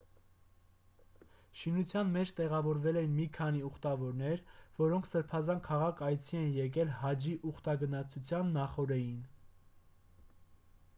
[1.63, 4.43] շինության մեջ տեղավորվել էին մի քանի ուխտավորներ
[4.81, 9.25] որոնք սրբազան քաղաք այցի էին եկել հաջի ուխտագնացության նախօրեին